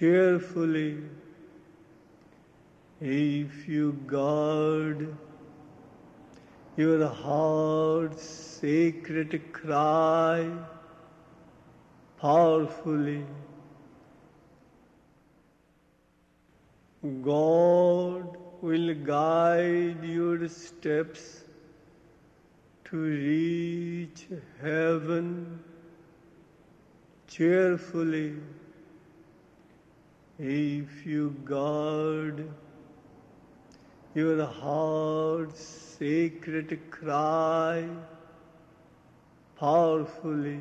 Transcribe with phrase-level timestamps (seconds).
[0.00, 0.96] cheerfully.
[3.02, 5.14] If you guard
[6.76, 10.50] your heart's sacred cry
[12.18, 13.24] powerfully,
[17.22, 21.44] God will guide your steps
[22.86, 24.26] to reach
[24.62, 25.60] heaven
[27.28, 28.34] cheerfully
[30.42, 32.48] if you guard
[34.14, 37.86] your heart's sacred cry
[39.58, 40.60] powerfully.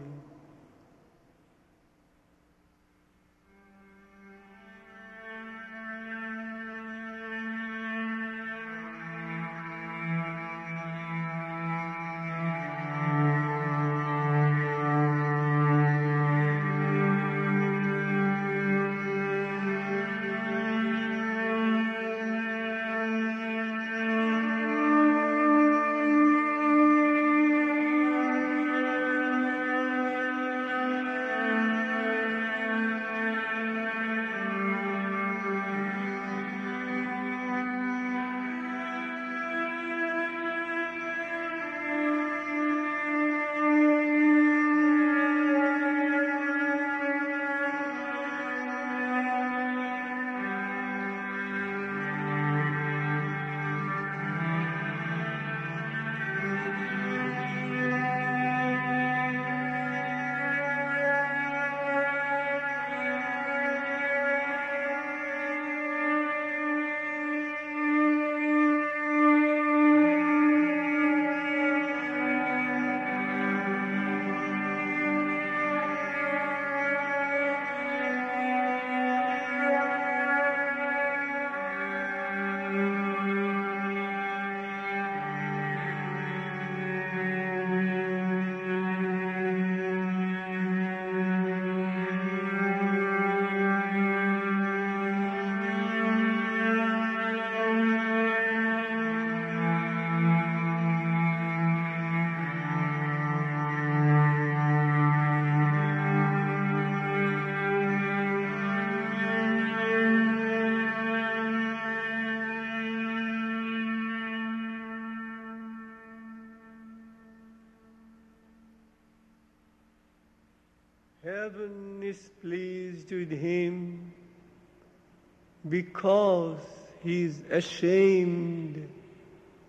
[125.90, 126.62] Because
[127.04, 128.88] he is ashamed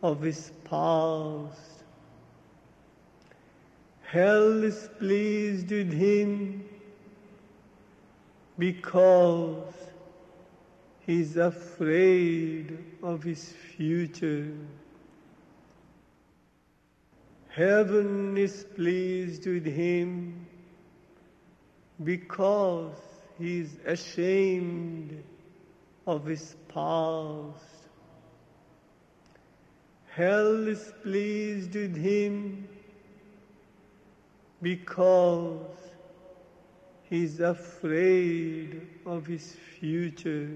[0.03, 1.85] of his past.
[4.03, 6.65] Hell is pleased with him
[8.59, 9.73] because
[11.07, 14.53] he is afraid of his future.
[17.49, 20.47] Heaven is pleased with him
[22.05, 22.95] because
[23.39, 25.25] he is ashamed
[26.11, 27.89] of his past.
[30.07, 32.69] Hell is pleased with him
[34.61, 35.77] because
[37.09, 40.51] he is afraid of his future.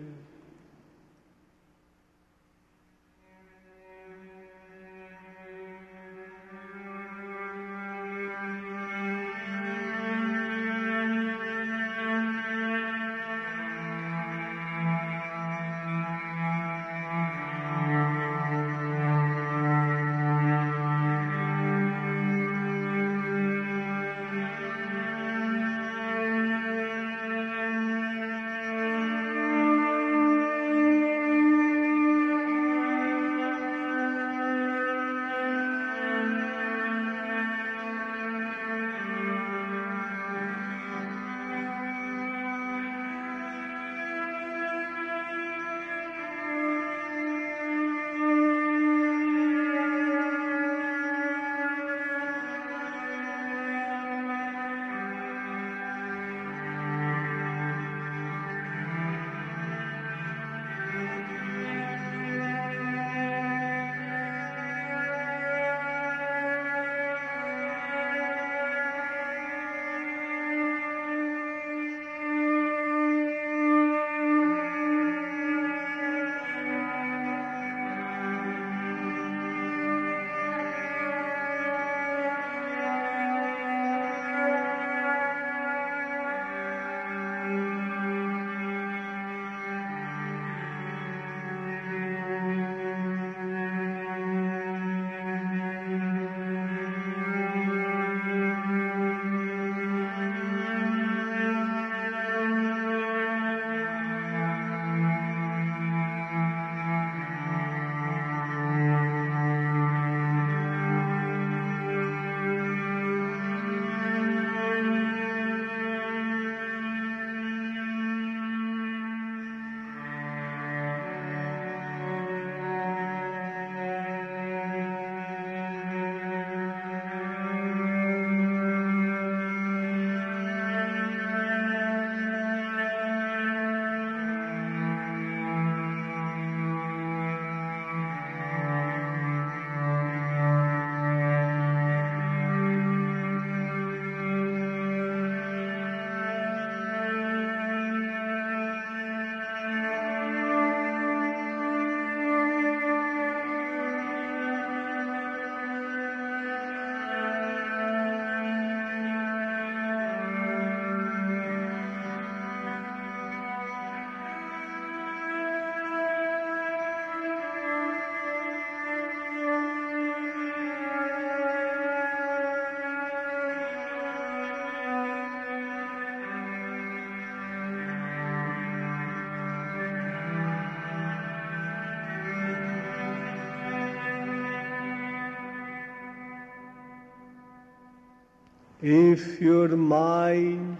[188.86, 190.76] If your mind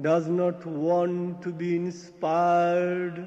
[0.00, 3.26] does not want to be inspired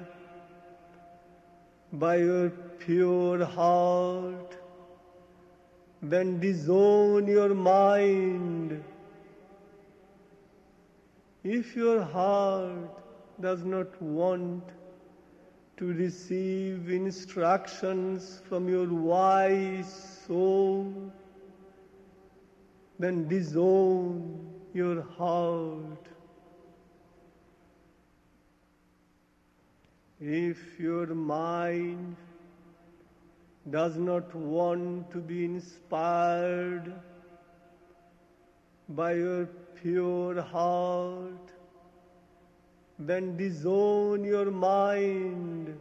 [1.92, 4.56] by your pure heart,
[6.02, 8.82] then disown your mind.
[11.44, 14.64] If your heart does not want
[15.76, 21.12] to receive instructions from your wise soul,
[23.00, 26.08] then disown your heart.
[30.20, 32.16] If your mind
[33.70, 36.92] does not want to be inspired
[38.90, 41.52] by your pure heart,
[42.98, 45.78] then disown your mind.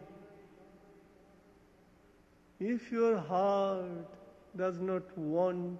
[2.60, 4.16] If your heart
[4.56, 5.78] does not want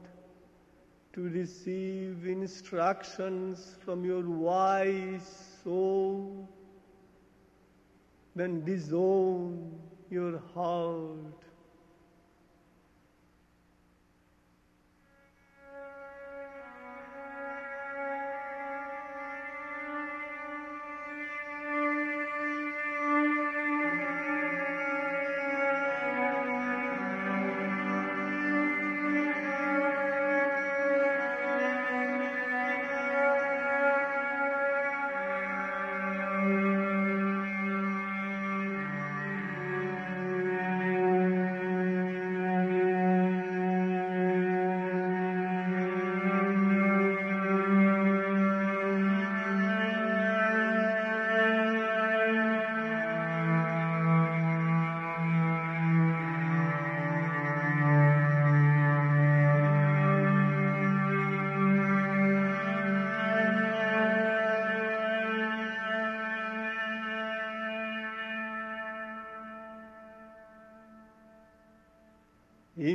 [1.17, 6.47] to receive instructions from your wise soul,
[8.35, 9.81] then disown
[10.11, 11.46] your heart.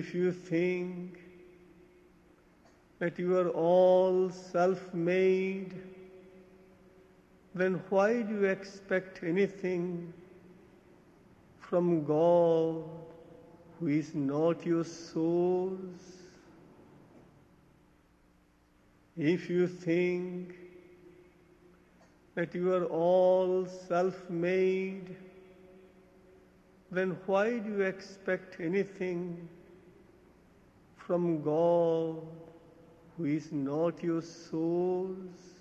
[0.01, 1.19] If you think
[2.97, 5.75] that you are all self made,
[7.53, 10.11] then why do you expect anything
[11.59, 12.83] from God
[13.77, 16.09] who is not your source?
[19.15, 20.55] If you think
[22.33, 25.15] that you are all self made,
[26.89, 29.49] then why do you expect anything
[31.11, 32.23] from God
[33.17, 35.60] who is not your source?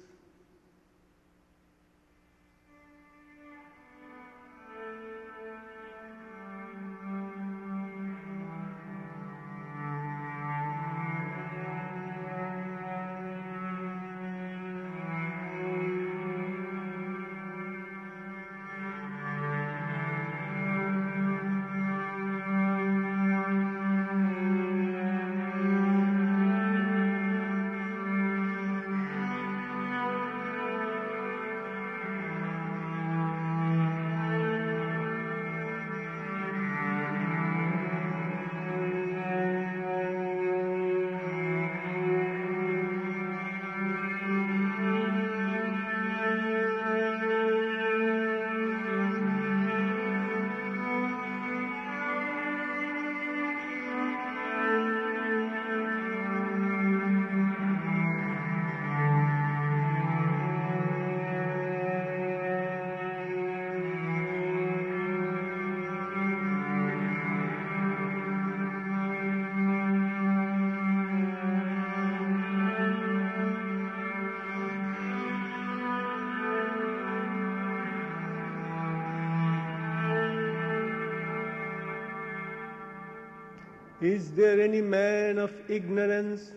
[84.11, 86.51] Is there any man of ignorance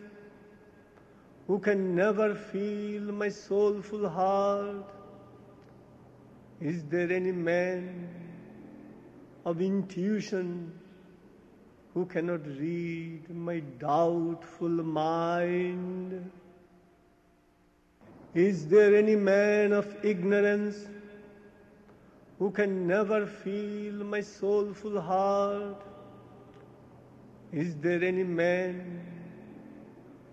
[1.45, 4.89] who can never feel my soulful heart?
[6.59, 8.09] Is there any man
[9.45, 10.71] of intuition
[11.93, 16.31] who cannot read my doubtful mind?
[18.33, 20.87] Is there any man of ignorance
[22.39, 25.92] who can never feel my soulful heart?
[27.53, 29.05] Is there any man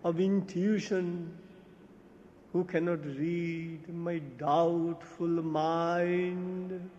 [0.04, 1.36] of intuition
[2.50, 6.90] who cannot read my doubtful mind?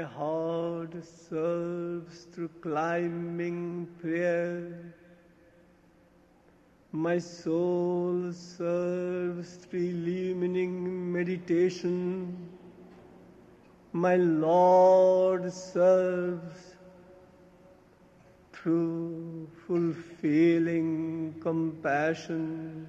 [0.00, 4.94] My heart serves through climbing prayer.
[6.90, 12.34] My soul serves through illumining meditation.
[13.92, 16.76] My Lord serves
[18.54, 22.86] through fulfilling compassion.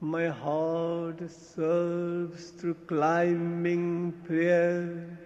[0.00, 5.18] My heart serves through climbing prayer.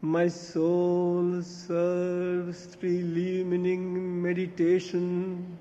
[0.00, 5.58] My soul serves through illumining meditation.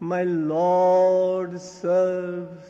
[0.00, 2.68] My Lord serves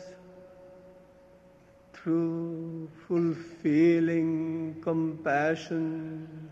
[1.93, 6.46] through fulfilling compassion.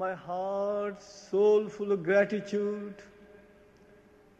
[0.00, 3.02] My heart soul full of gratitude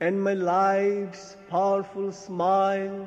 [0.07, 3.07] and my life's powerful smile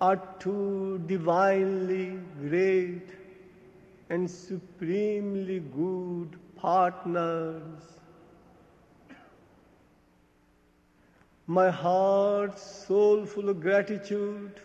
[0.00, 2.06] are two divinely
[2.40, 3.12] great
[4.08, 7.84] and supremely good partners.
[11.46, 14.60] My heart's soulful of gratitude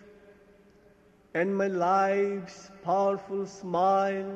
[1.33, 4.35] and my life's powerful smile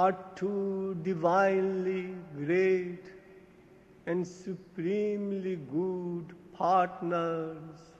[0.00, 3.06] are two divinely great
[4.06, 7.97] and supremely good partners.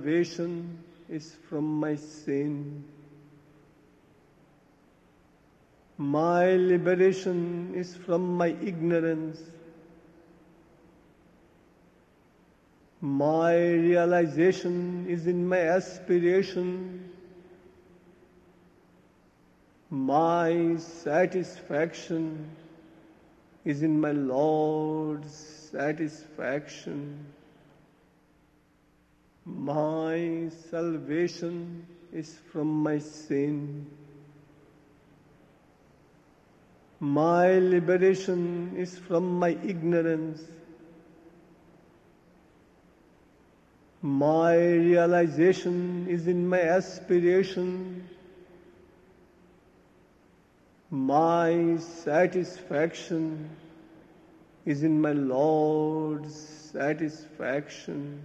[0.00, 0.78] Salvation
[1.10, 2.82] is from my sin.
[5.98, 9.38] My liberation is from my ignorance.
[13.02, 17.10] My realization is in my aspiration.
[19.90, 22.48] My satisfaction
[23.66, 25.34] is in my Lord's
[25.70, 27.26] satisfaction.
[29.44, 33.86] My salvation is from my sin.
[37.00, 40.42] My liberation is from my ignorance.
[44.02, 48.08] My realization is in my aspiration.
[50.90, 53.48] My satisfaction
[54.66, 58.22] is in my Lord's satisfaction.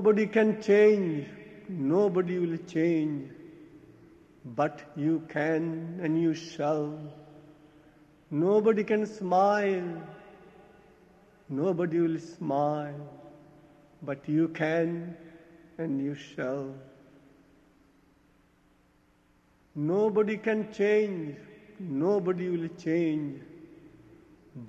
[0.00, 1.26] Nobody can change,
[1.68, 3.32] nobody will change,
[4.58, 6.98] but you can and you shall.
[8.30, 9.90] Nobody can smile,
[11.50, 12.94] nobody will smile,
[14.02, 15.14] but you can
[15.76, 16.72] and you shall.
[19.74, 21.36] Nobody can change,
[21.78, 23.42] nobody will change,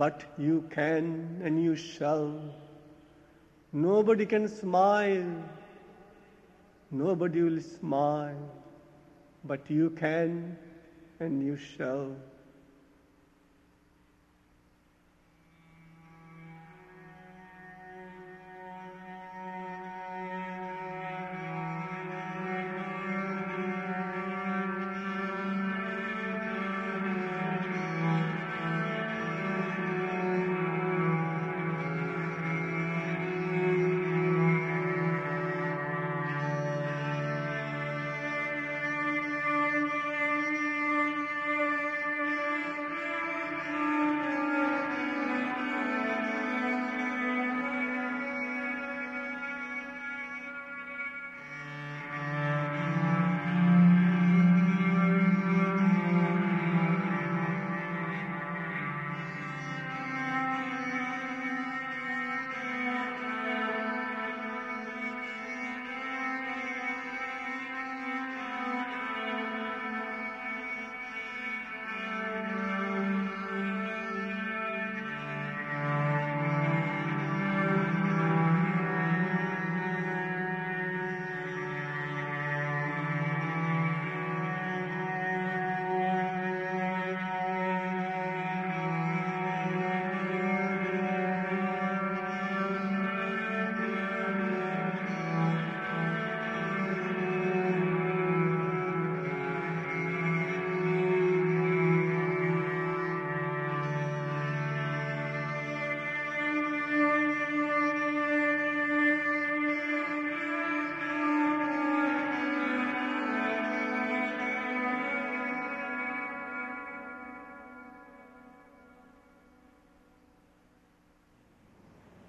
[0.03, 2.60] but you can and you shall.
[3.73, 5.43] Nobody can smile,
[6.91, 8.49] nobody will smile,
[9.45, 10.57] but you can
[11.21, 12.15] and you shall.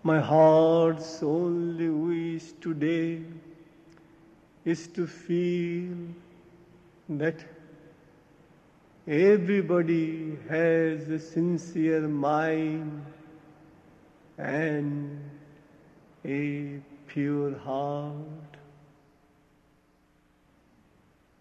[0.04, 3.22] My heart's only wish today
[4.64, 5.96] is to feel
[7.08, 7.44] that
[9.06, 13.04] everybody has a sincere mind
[14.38, 15.20] and
[16.24, 18.56] a pure heart.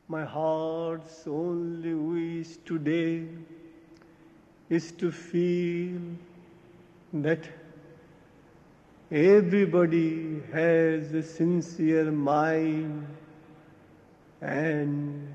[0.08, 3.26] My heart's only wish today
[4.70, 6.00] is to feel
[7.12, 7.61] that
[9.12, 13.06] everybody has a sincere mind
[14.40, 15.34] and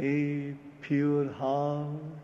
[0.00, 2.21] a pure heart.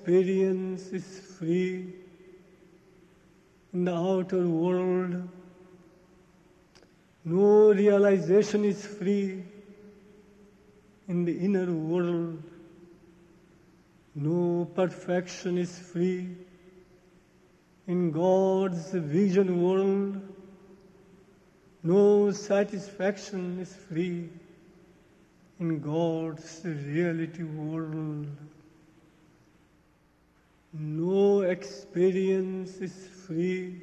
[0.00, 1.92] Experience is free
[3.74, 5.28] in the outer world.
[7.22, 9.44] No realization is free
[11.06, 12.42] in the inner world.
[14.14, 16.34] No perfection is free
[17.86, 20.18] in God's vision world.
[21.82, 24.30] No satisfaction is free
[25.58, 28.28] in God's reality world.
[30.72, 32.94] No experience is
[33.26, 33.82] free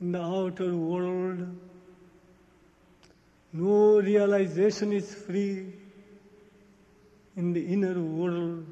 [0.00, 1.56] in the outer world.
[3.52, 5.72] No realization is free
[7.36, 8.66] in the inner world.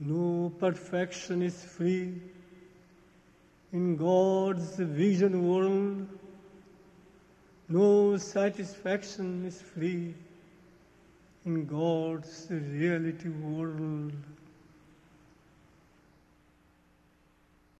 [0.00, 2.14] No perfection is free
[3.72, 6.08] in God's vision world.
[7.68, 10.14] No satisfaction is free
[11.44, 14.12] in God's reality world.